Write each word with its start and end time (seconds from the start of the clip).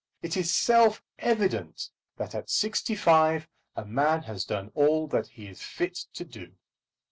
It 0.23 0.35
is 0.35 0.51
self 0.51 1.03
evident 1.19 1.91
that 2.17 2.33
at 2.33 2.49
sixty 2.49 2.95
five 2.95 3.47
a 3.75 3.85
man 3.85 4.23
has 4.23 4.45
done 4.45 4.71
all 4.73 5.05
that 5.09 5.27
he 5.27 5.45
is 5.45 5.61
fit 5.61 5.93
to 6.15 6.25
do. 6.25 6.53